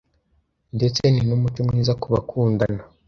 ndetse 0.75 1.01
ni 1.07 1.21
n’umuco 1.27 1.59
mwiza 1.67 1.93
ku 2.01 2.07
bakundana 2.13 2.81